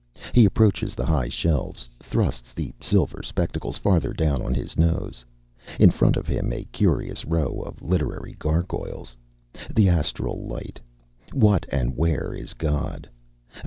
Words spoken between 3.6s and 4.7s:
farther down on